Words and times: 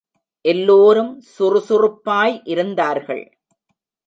எல்லோரும் 0.45 1.11
சுறுசுறுப்பாய் 1.19 2.41
இருந்தார்கள். 2.43 3.23